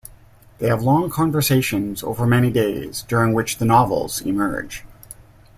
[0.57, 4.83] They have long conversations over many days, during which the novels emerge.